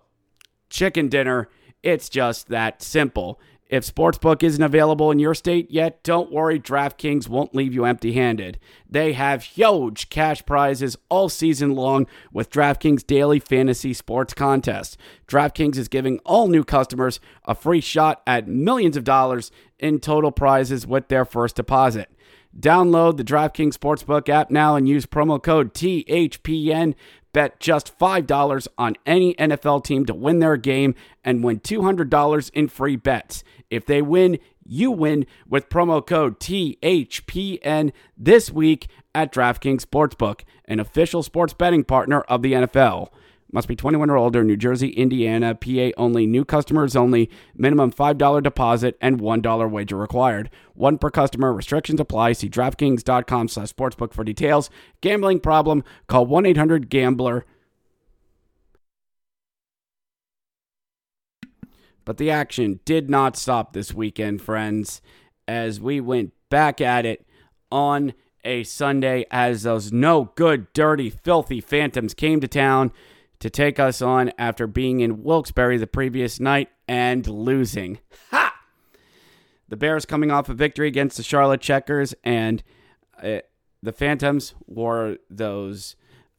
[0.70, 1.48] chicken dinner.
[1.83, 3.40] It's just that simple.
[3.68, 8.12] If Sportsbook isn't available in your state yet, don't worry, DraftKings won't leave you empty
[8.12, 8.59] handed.
[8.88, 14.98] They have huge cash prizes all season long with DraftKings Daily Fantasy Sports Contest.
[15.27, 20.31] DraftKings is giving all new customers a free shot at millions of dollars in total
[20.31, 22.11] prizes with their first deposit.
[22.58, 26.94] Download the DraftKings Sportsbook app now and use promo code THPN
[27.34, 32.68] Bet just $5 on any NFL team to win their game and win $200 in
[32.68, 33.42] free bets.
[33.70, 38.86] If they win, you win with promo code THPN this week
[39.16, 43.08] at DraftKings Sportsbook, an official sports betting partner of the NFL.
[43.54, 48.42] Must be 21 or older, New Jersey, Indiana, PA only, new customers only, minimum $5
[48.42, 50.50] deposit and $1 wager required.
[50.74, 52.32] One per customer, restrictions apply.
[52.32, 54.70] See DraftKings.com slash sportsbook for details.
[55.02, 57.44] Gambling problem, call 1-800-GAMBLER.
[62.04, 65.00] But the action did not stop this weekend, friends,
[65.46, 67.24] as we went back at it
[67.70, 68.14] on
[68.44, 72.90] a Sunday as those no good, dirty, filthy Phantoms came to town
[73.44, 77.98] to take us on after being in Wilkes-Barre the previous night and losing.
[78.30, 78.59] Ha!
[79.68, 82.62] The Bears coming off a victory against the Charlotte Checkers, and
[83.22, 83.40] uh,
[83.83, 85.94] the Phantoms wore those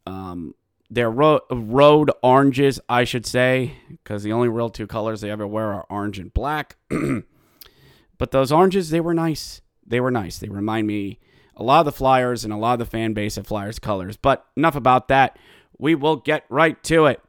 [0.07, 0.55] um,
[0.89, 5.45] their ro- road oranges, I should say, because the only real two colors they ever
[5.45, 6.75] wear are orange and black.
[8.17, 9.61] but those oranges, they were nice.
[9.85, 10.39] They were nice.
[10.39, 11.19] They remind me
[11.55, 14.17] a lot of the Flyers and a lot of the fan base of Flyers colors.
[14.17, 15.37] But enough about that
[15.77, 17.21] we will get right to it.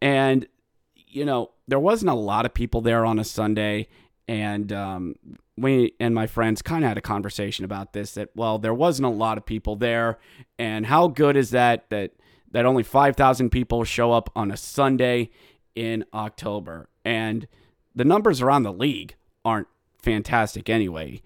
[0.00, 0.46] And,
[0.94, 3.88] you know, there wasn't a lot of people there on a Sunday.
[4.26, 5.14] And um,
[5.56, 9.06] we and my friends kind of had a conversation about this that, well, there wasn't
[9.06, 10.18] a lot of people there.
[10.58, 12.12] And how good is that that,
[12.50, 15.30] that only 5,000 people show up on a Sunday
[15.74, 16.88] in October?
[17.04, 17.48] And
[17.94, 19.68] the numbers around the league aren't
[20.02, 21.22] fantastic anyway.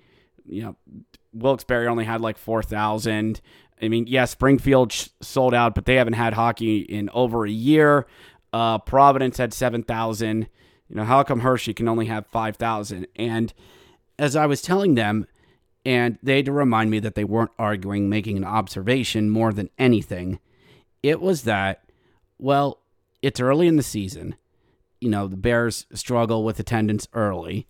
[0.46, 0.76] You know,
[1.32, 3.40] Wilkes-Barre only had like 4,000.
[3.82, 8.06] I mean, yeah, Springfield sold out, but they haven't had hockey in over a year.
[8.52, 10.46] Uh, Providence had 7,000.
[10.88, 13.08] You know, how come Hershey can only have 5,000?
[13.16, 13.52] And
[14.18, 15.26] as I was telling them,
[15.84, 19.68] and they had to remind me that they weren't arguing, making an observation more than
[19.78, 20.38] anything,
[21.02, 21.84] it was that
[22.38, 22.78] Well,
[23.20, 24.36] it's early in the season.
[25.00, 27.66] You know, the Bears struggle with attendance early.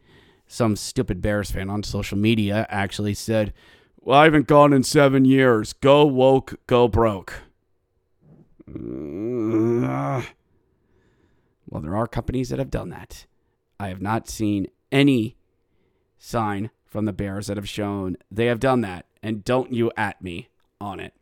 [0.47, 3.55] Some stupid Bears fan on social media actually said,
[4.05, 5.73] Well, I haven't gone in seven years.
[5.75, 7.35] Go woke, go broke.
[8.69, 10.23] Uh,
[11.71, 13.27] well, there are companies that have done that.
[13.79, 15.37] I have not seen any
[16.19, 19.07] sign from the Bears that have shown they have done that.
[19.23, 20.49] And don't you at me
[20.81, 21.15] on it.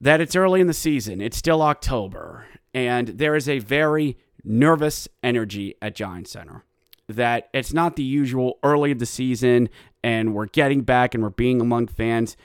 [0.00, 5.08] That it's early in the season, it's still October, and there is a very nervous
[5.22, 6.64] energy at Giant Center.
[7.08, 9.68] That it's not the usual early of the season
[10.02, 12.36] and we're getting back and we're being among fans.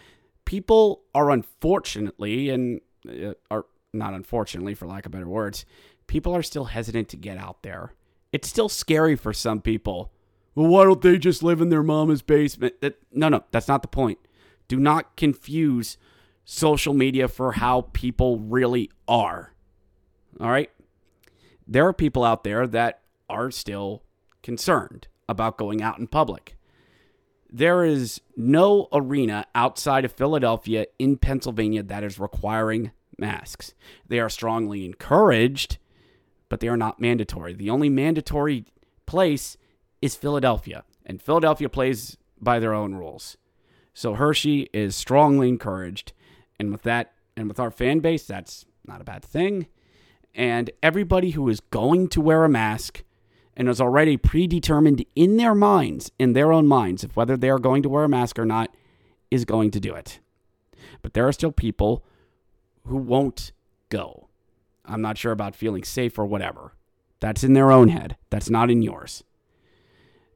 [0.45, 5.65] People are unfortunately, and uh, are not unfortunately, for lack of better words,
[6.07, 7.93] people are still hesitant to get out there.
[8.31, 10.11] It's still scary for some people.
[10.53, 12.81] Well, why don't they just live in their mama's basement?
[12.81, 14.19] That, no, no, that's not the point.
[14.67, 15.97] Do not confuse
[16.43, 19.53] social media for how people really are.
[20.39, 20.69] All right?
[21.67, 24.03] There are people out there that are still
[24.43, 26.54] concerned about going out in public.
[27.57, 33.73] There is no arena outside of Philadelphia in Pennsylvania that is requiring masks.
[34.05, 35.77] They are strongly encouraged,
[36.49, 37.53] but they are not mandatory.
[37.53, 38.65] The only mandatory
[39.05, 39.55] place
[40.01, 43.37] is Philadelphia, and Philadelphia plays by their own rules.
[43.93, 46.11] So Hershey is strongly encouraged,
[46.59, 49.67] and with that, and with our fan base, that's not a bad thing.
[50.33, 53.05] And everybody who is going to wear a mask
[53.55, 57.59] and is already predetermined in their minds, in their own minds, if whether they are
[57.59, 58.75] going to wear a mask or not,
[59.31, 60.19] is going to do it.
[61.01, 62.05] But there are still people
[62.85, 63.51] who won't
[63.89, 64.29] go.
[64.85, 66.73] I'm not sure about feeling safe or whatever.
[67.19, 68.17] That's in their own head.
[68.29, 69.23] That's not in yours.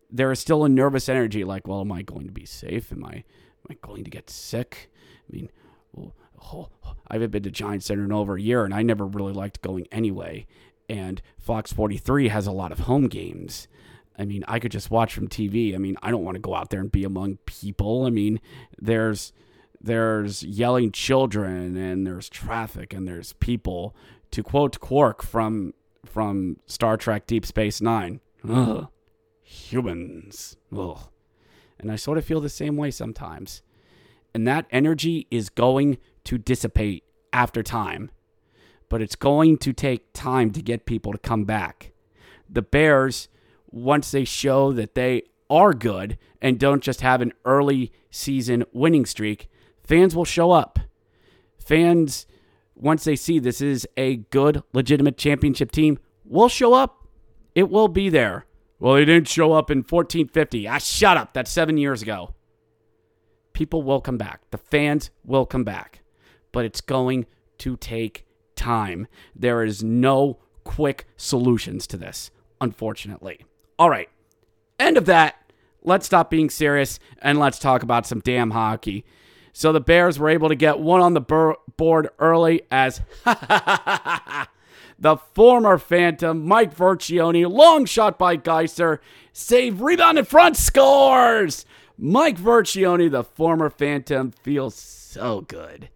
[0.10, 2.92] There is still a nervous energy like, well, am I going to be safe?
[2.92, 4.90] Am I am I going to get sick?
[5.30, 5.52] I mean,
[5.94, 8.82] well, oh, oh I haven't been to Giant Center in over a year, and I
[8.82, 10.48] never really liked going anyway.
[10.90, 13.68] And Fox 43 has a lot of home games.
[14.18, 15.74] I mean, I could just watch from TV.
[15.74, 18.06] I mean, I don't want to go out there and be among people.
[18.06, 18.42] I mean,
[18.78, 19.32] there's
[19.82, 23.96] there's yelling children and there's traffic and there's people.
[24.32, 25.74] To quote Quark from
[26.06, 28.88] from Star Trek Deep Space Nine, Ugh,
[29.42, 30.58] humans.
[30.76, 31.00] Ugh.
[31.80, 33.62] And I sort of feel the same way sometimes.
[34.34, 38.12] And that energy is going to dissipate after time.
[38.90, 41.92] But it's going to take time to get people to come back.
[42.50, 43.30] The Bears,
[43.70, 49.06] once they show that they are good and don't just have an early season winning
[49.06, 49.50] streak,
[49.84, 50.80] fans will show up.
[51.58, 52.26] Fans,
[52.76, 57.08] once they see this is a good, legitimate championship team, will show up.
[57.54, 58.46] It will be there.
[58.80, 60.68] Well, they didn't show up in 1450.
[60.68, 61.34] Ah, shut up.
[61.34, 62.34] That's seven years ago.
[63.54, 64.42] People will come back.
[64.52, 66.02] The fans will come back.
[66.52, 67.26] But it's going
[67.60, 68.26] to take
[68.60, 69.08] time.
[69.34, 72.30] There is no quick solutions to this,
[72.62, 73.46] unfortunately.
[73.80, 74.10] All right.
[74.78, 75.36] End of that.
[75.82, 79.06] Let's stop being serious and let's talk about some damn hockey.
[79.54, 85.18] So the Bears were able to get one on the bur- board early as the
[85.34, 89.00] former Phantom, Mike Vecchione, long shot by Geisser,
[89.32, 91.66] save, rebound in front, scores!
[91.98, 95.90] Mike Vecchione, the former Phantom, feels so good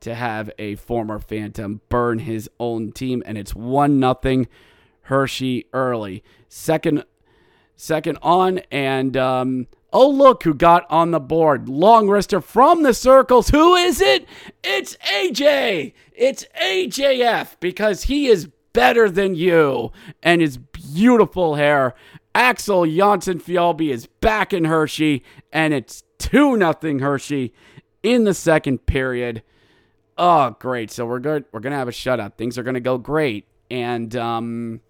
[0.00, 4.48] to have a former Phantom burn his own team, and it's one nothing
[5.02, 6.22] Hershey early.
[6.48, 7.04] Second,
[7.76, 11.68] second on, and um, oh look who got on the board.
[11.68, 13.50] Long wrister from the circles.
[13.50, 14.26] Who is it?
[14.62, 15.92] It's AJ.
[16.14, 21.94] It's AJF because he is better than you, and his beautiful hair.
[22.34, 27.52] Axel Jonsson Fjallby is back in Hershey, and it's 2 nothing Hershey
[28.02, 29.42] in the second period.
[30.22, 30.90] Oh, great.
[30.90, 31.46] So we're good.
[31.50, 32.34] We're to have a shutout.
[32.34, 33.46] Things are to go great.
[33.70, 34.80] And um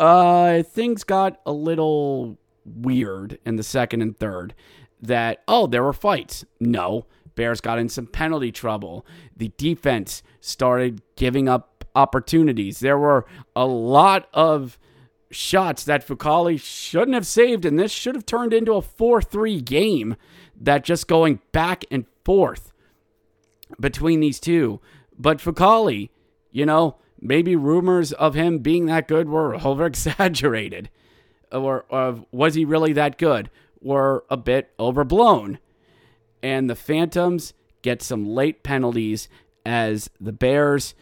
[0.00, 4.54] uh things got a little weird in the second and third
[5.02, 6.46] that oh, there were fights.
[6.58, 7.04] No.
[7.34, 9.04] Bears got in some penalty trouble.
[9.36, 12.80] The defense started giving up opportunities.
[12.80, 14.78] There were a lot of
[15.30, 19.60] shots that Fucale shouldn't have saved, and this should have turned into a 4 3
[19.60, 20.16] game
[20.58, 22.72] that just going back and forth
[23.80, 24.80] between these two.
[25.18, 26.10] But Fucale,
[26.50, 30.90] you know, maybe rumors of him being that good were over exaggerated.
[31.52, 33.50] Or, or was he really that good?
[33.80, 35.58] Were a bit overblown.
[36.42, 39.28] And the Phantoms get some late penalties
[39.64, 40.94] as the Bears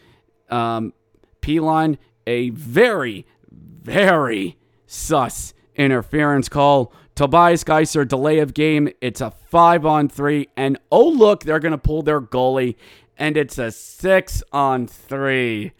[0.51, 0.93] um,
[1.41, 4.57] Pilon a very, very
[4.87, 6.93] sus interference call.
[7.15, 8.89] Tobias Geisser delay of game.
[9.01, 10.49] It's a five on three.
[10.57, 12.77] And oh, look, they're going to pull their goalie.
[13.17, 15.73] and it's a six on three.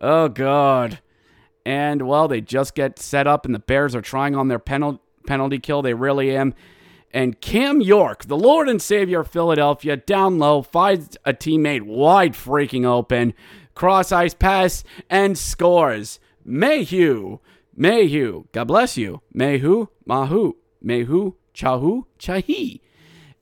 [0.00, 1.00] Oh, God.
[1.64, 5.00] And, well, they just get set up, and the Bears are trying on their penalty,
[5.26, 5.82] penalty kill.
[5.82, 6.54] They really am.
[7.10, 12.34] And Cam York, the Lord and Savior of Philadelphia, down low, finds a teammate wide
[12.34, 13.34] freaking open,
[13.74, 16.20] cross ice pass, and scores.
[16.44, 17.38] Mayhew,
[17.80, 19.22] Mayhew, God bless you.
[19.32, 22.80] Mayhew, Mahu, Mayhew, Chahu, Chahi.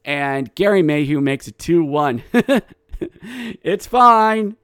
[0.05, 2.23] And Gerry Mayhew makes it 2 1.
[3.01, 4.57] it's fine.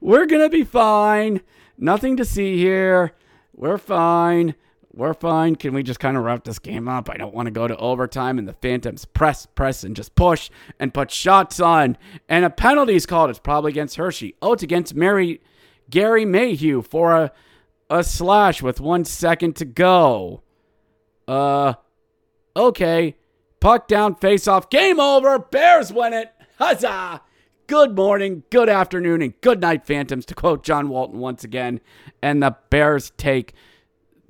[0.00, 1.42] We're going to be fine.
[1.76, 3.12] Nothing to see here.
[3.52, 4.54] We're fine.
[4.90, 5.54] We're fine.
[5.56, 7.10] Can we just kind of wrap this game up?
[7.10, 10.48] I don't want to go to overtime and the Phantoms press, press, and just push
[10.78, 11.98] and put shots on.
[12.26, 13.28] And a penalty is called.
[13.28, 14.34] It's probably against Hershey.
[14.40, 15.42] Oh, it's against Mary
[15.90, 17.32] Gerry Mayhew for a,
[17.90, 20.42] a slash with one second to go.
[21.26, 21.74] Uh,
[22.56, 23.16] okay.
[23.58, 25.38] Puck down, face off, game over.
[25.38, 26.32] Bears win it.
[26.58, 27.20] Huzzah!
[27.66, 31.80] Good morning, good afternoon, and good night, Phantoms, to quote John Walton once again.
[32.22, 33.54] And the Bears take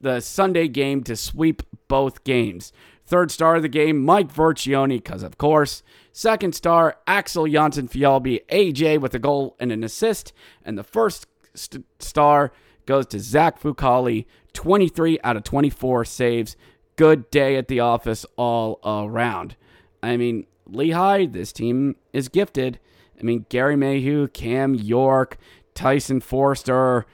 [0.00, 2.72] the Sunday game to sweep both games.
[3.06, 5.82] Third star of the game, Mike Vecchione, because of course.
[6.12, 10.32] Second star, Axel Jonsson Fjallby, AJ with a goal and an assist.
[10.64, 12.52] And the first st- star
[12.90, 16.56] goes to Zach Fucale, 23 out of 24 saves.
[16.96, 19.54] Good day at the office all around.
[20.02, 22.80] I mean, Lehigh, this team is gifted.
[23.16, 25.38] I mean, Gerry Mayhew, Cam York,
[25.72, 27.06] Tyson Foerster,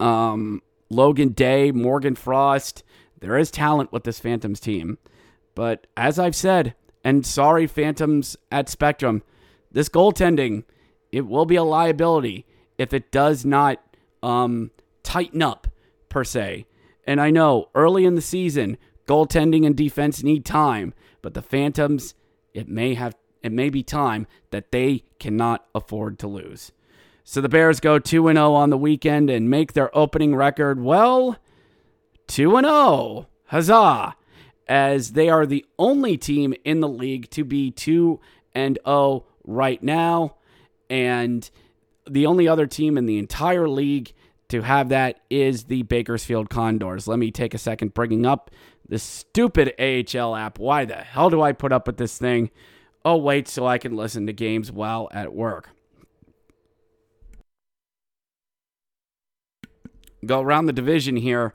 [0.00, 0.60] um,
[0.90, 2.82] Logan Day, Morgan Frost.
[3.20, 4.98] There is talent with this Phantoms team.
[5.54, 9.22] But as I've said, and sorry, Phantoms at Spectrum,
[9.70, 10.64] this goaltending,
[11.12, 12.46] it will be a liability
[12.78, 13.80] if it does not
[14.26, 14.72] um,
[15.04, 15.68] tighten up,
[16.08, 16.66] per se.
[17.06, 22.14] And I know early in the season, goaltending and defense need time, but the Phantoms,
[22.52, 26.72] it may have it may be time that they cannot afford to lose.
[27.22, 31.36] So the Bears go 2 0 on the weekend and make their opening record, well,
[32.26, 33.28] 2 0.
[33.46, 34.16] Huzzah!
[34.66, 38.18] As they are the only team in the league to be 2
[38.56, 40.34] 0 right now.
[40.90, 41.48] And
[42.08, 44.12] the only other team in the entire league
[44.48, 47.08] to have that is the Bakersfield Condors.
[47.08, 48.50] Let me take a second bringing up
[48.88, 50.58] the stupid AHL app.
[50.58, 52.50] Why the hell do I put up with this thing?
[53.04, 55.70] Oh, wait, so I can listen to games while at work.
[60.24, 61.54] Go around the division here,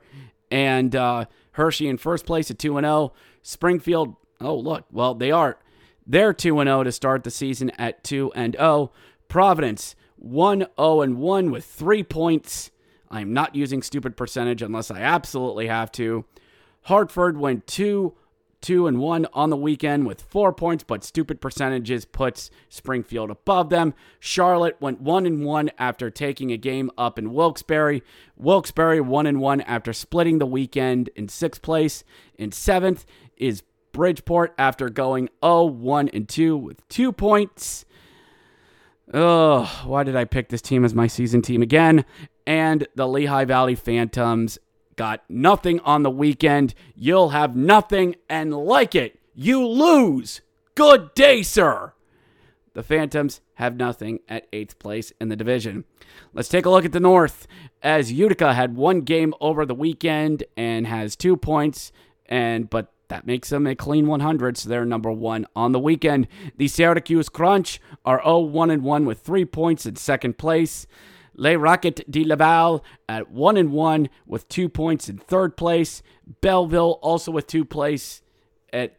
[0.50, 3.12] and uh, Hershey in first place at 2 0.
[3.42, 5.58] Springfield, oh, look, well, they are.
[6.06, 8.92] They're 2 0 to start the season at 2 0.
[9.28, 12.70] Providence, 1 0 and 1 with three points.
[13.10, 16.24] I'm not using stupid percentage unless I absolutely have to.
[16.82, 18.14] Hartford went 2
[18.62, 23.68] two and one on the weekend with four points, but stupid percentages puts Springfield above
[23.68, 23.92] them.
[24.20, 28.02] Charlotte went one and one after taking a game up in Wilkes-Barre.
[28.36, 32.04] Wilkes-Barre one and one after splitting the weekend in sixth place.
[32.38, 33.04] In seventh
[33.36, 37.84] is Bridgeport after going 0 1 and 2 with two points.
[39.14, 42.04] Oh, why did I pick this team as my season team again?
[42.46, 44.58] And the Lehigh Valley Phantoms
[44.96, 46.74] got nothing on the weekend.
[46.94, 49.18] You'll have nothing and like it.
[49.34, 50.40] You lose.
[50.74, 51.92] Good day, sir.
[52.72, 55.84] The Phantoms have nothing at eighth place in the division.
[56.32, 57.46] Let's take a look at the North,
[57.82, 61.92] as Utica had one game over the weekend and has two points,
[62.26, 66.26] and but that makes them a clean 100, so they're number one on the weekend.
[66.56, 70.86] The Syracuse Crunch are 0 1 1 with three points in second place.
[71.34, 76.02] Les Rockets de Laval at 1 and 1 with 2 points in third place.
[76.40, 78.22] Belleville also with 2 place
[78.72, 78.96] at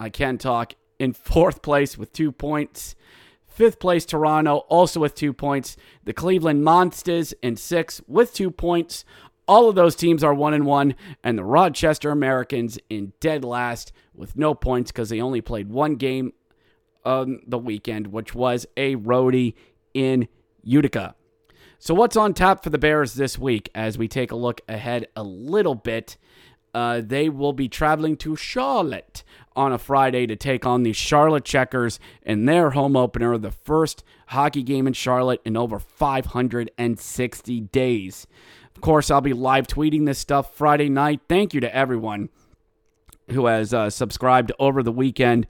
[0.00, 2.96] I can't talk in fourth place with 2 points.
[3.46, 5.76] Fifth place Toronto also with 2 points.
[6.02, 9.04] The Cleveland Monsters in 6 with 2 points.
[9.46, 13.92] All of those teams are 1 and 1 and the Rochester Americans in dead last
[14.14, 16.32] with no points cuz they only played one game
[17.04, 19.54] on the weekend which was a roadie
[19.92, 20.28] in
[20.62, 21.14] Utica.
[21.78, 25.06] So, what's on tap for the Bears this week as we take a look ahead
[25.14, 26.16] a little bit?
[26.72, 29.22] Uh, they will be traveling to Charlotte
[29.54, 34.02] on a Friday to take on the Charlotte Checkers in their home opener, the first
[34.28, 38.26] hockey game in Charlotte in over 560 days.
[38.84, 41.22] Course, I'll be live tweeting this stuff Friday night.
[41.26, 42.28] Thank you to everyone
[43.30, 45.46] who has uh, subscribed over the weekend.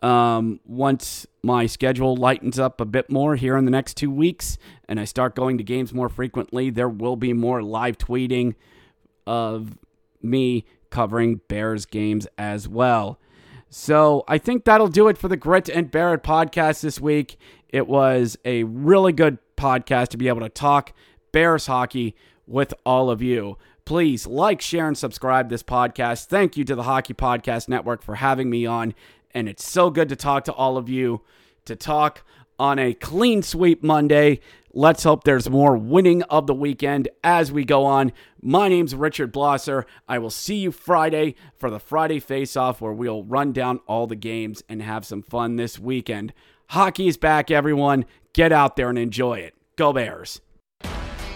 [0.00, 4.56] Um, once my schedule lightens up a bit more here in the next two weeks
[4.88, 8.54] and I start going to games more frequently, there will be more live tweeting
[9.26, 9.76] of
[10.22, 13.20] me covering Bears games as well.
[13.68, 17.36] So I think that'll do it for the Grit and Bear It podcast this week.
[17.68, 20.94] It was a really good podcast to be able to talk
[21.32, 22.16] Bears hockey
[22.46, 23.58] with all of you.
[23.84, 26.26] Please like, share, and subscribe this podcast.
[26.26, 28.94] Thank you to the Hockey Podcast Network for having me on.
[29.34, 31.22] And it's so good to talk to all of you,
[31.64, 32.24] to talk
[32.58, 34.40] on a clean sweep Monday.
[34.72, 38.12] Let's hope there's more winning of the weekend as we go on.
[38.40, 39.84] My name's Richard Blosser.
[40.08, 44.06] I will see you Friday for the Friday Face Off, where we'll run down all
[44.06, 46.32] the games and have some fun this weekend.
[46.68, 48.06] Hockey is back, everyone.
[48.32, 49.54] Get out there and enjoy it.
[49.76, 50.40] Go Bears.